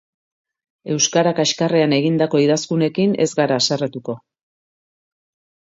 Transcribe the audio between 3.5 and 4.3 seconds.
haserretuko.